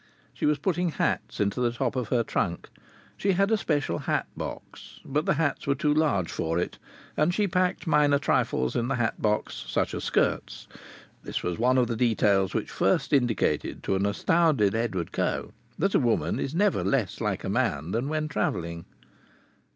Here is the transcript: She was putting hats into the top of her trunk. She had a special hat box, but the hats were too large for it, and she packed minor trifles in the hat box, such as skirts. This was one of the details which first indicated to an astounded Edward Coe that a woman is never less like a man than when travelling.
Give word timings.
She 0.33 0.47
was 0.47 0.57
putting 0.57 0.89
hats 0.89 1.39
into 1.39 1.61
the 1.61 1.71
top 1.71 1.95
of 1.95 2.07
her 2.07 2.23
trunk. 2.23 2.69
She 3.17 3.33
had 3.33 3.51
a 3.51 3.55
special 3.55 3.99
hat 3.99 4.25
box, 4.35 4.99
but 5.05 5.27
the 5.27 5.35
hats 5.35 5.67
were 5.67 5.75
too 5.75 5.93
large 5.93 6.31
for 6.31 6.57
it, 6.57 6.79
and 7.15 7.31
she 7.31 7.47
packed 7.47 7.85
minor 7.85 8.17
trifles 8.17 8.75
in 8.75 8.87
the 8.87 8.95
hat 8.95 9.21
box, 9.21 9.63
such 9.67 9.93
as 9.93 10.03
skirts. 10.03 10.67
This 11.21 11.43
was 11.43 11.59
one 11.59 11.77
of 11.77 11.85
the 11.85 11.95
details 11.95 12.55
which 12.55 12.71
first 12.71 13.13
indicated 13.13 13.83
to 13.83 13.95
an 13.95 14.07
astounded 14.07 14.73
Edward 14.73 15.11
Coe 15.11 15.51
that 15.77 15.93
a 15.93 15.99
woman 15.99 16.39
is 16.39 16.55
never 16.55 16.83
less 16.83 17.21
like 17.21 17.43
a 17.43 17.47
man 17.49 17.91
than 17.91 18.09
when 18.09 18.27
travelling. 18.27 18.85